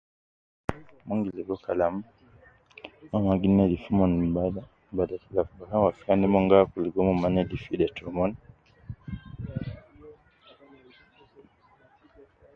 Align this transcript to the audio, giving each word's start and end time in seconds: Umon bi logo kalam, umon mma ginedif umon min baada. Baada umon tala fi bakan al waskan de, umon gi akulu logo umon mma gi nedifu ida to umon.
Umon 1.01 1.19
bi 1.23 1.31
logo 1.37 1.55
kalam, 1.65 1.95
umon 3.13 3.21
mma 3.25 3.35
ginedif 3.41 3.83
umon 3.91 4.11
min 4.19 4.31
baada. 4.37 4.61
Baada 4.95 5.13
umon 5.15 5.23
tala 5.23 5.45
fi 5.47 5.53
bakan 5.59 5.77
al 5.77 5.83
waskan 5.85 6.17
de, 6.21 6.25
umon 6.27 6.45
gi 6.49 6.55
akulu 6.57 6.83
logo 6.85 6.97
umon 7.01 7.15
mma 7.17 7.27
gi 7.29 7.33
nedifu 7.35 7.67
ida 7.73 7.87
to 7.95 8.01
umon. 8.11 8.31